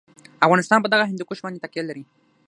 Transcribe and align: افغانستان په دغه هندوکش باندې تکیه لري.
افغانستان 0.45 0.79
په 0.81 0.89
دغه 0.93 1.03
هندوکش 1.09 1.39
باندې 1.43 1.61
تکیه 1.63 1.83
لري. 1.89 2.03